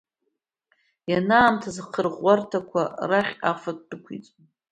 Ианаамҭаз 1.11 1.77
ахырӷәӷәарҭақәа 1.81 2.81
рахь 3.09 3.33
афатә 3.49 3.83
дәықәиҵон. 3.89 4.43